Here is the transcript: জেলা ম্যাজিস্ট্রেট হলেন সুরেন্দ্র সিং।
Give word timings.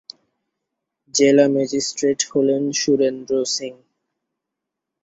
জেলা 1.15 1.45
ম্যাজিস্ট্রেট 1.55 2.19
হলেন 2.31 2.63
সুরেন্দ্র 2.71 3.33
সিং। 3.55 3.73